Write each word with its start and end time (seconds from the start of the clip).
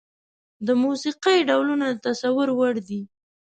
د 0.65 0.67
موسيقي 0.83 1.37
ډولونه 1.49 1.85
د 1.89 1.95
تصور 2.07 2.47
وړ 2.57 2.75
دي. 2.87 3.01